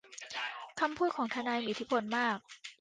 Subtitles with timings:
[0.79, 2.37] คำพูดของทนายมีอิทธิพลมาก